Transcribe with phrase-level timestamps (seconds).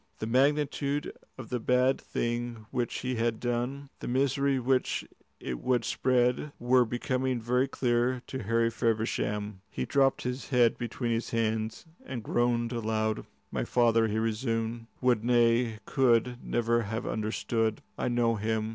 [0.17, 5.05] The magnitude of the bad thing which he had done, the misery which
[5.39, 9.61] it would spread, were becoming very clear to Harry Feversham.
[9.69, 13.27] He dropped his head between his hands and groaned aloud.
[13.51, 17.83] "My father," he resumed, "would, nay, could, never have understood.
[17.95, 18.69] I know him.